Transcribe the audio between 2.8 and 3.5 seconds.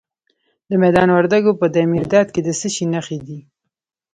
نښې دي؟